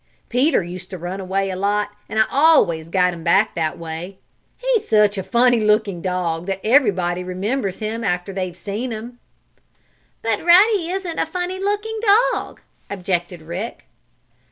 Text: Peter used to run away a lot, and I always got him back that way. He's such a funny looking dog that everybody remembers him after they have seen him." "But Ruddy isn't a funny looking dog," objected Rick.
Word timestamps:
Peter 0.29 0.63
used 0.63 0.89
to 0.89 0.97
run 0.97 1.19
away 1.19 1.51
a 1.51 1.55
lot, 1.55 1.91
and 2.09 2.17
I 2.19 2.23
always 2.31 2.89
got 2.89 3.13
him 3.13 3.23
back 3.23 3.53
that 3.53 3.77
way. 3.77 4.17
He's 4.57 4.87
such 4.89 5.15
a 5.15 5.21
funny 5.21 5.59
looking 5.59 6.01
dog 6.01 6.47
that 6.47 6.59
everybody 6.63 7.23
remembers 7.23 7.77
him 7.77 8.03
after 8.03 8.33
they 8.33 8.47
have 8.47 8.57
seen 8.57 8.89
him." 8.89 9.19
"But 10.23 10.43
Ruddy 10.43 10.89
isn't 10.89 11.19
a 11.19 11.27
funny 11.27 11.59
looking 11.59 11.99
dog," 12.33 12.61
objected 12.89 13.43
Rick. 13.43 13.85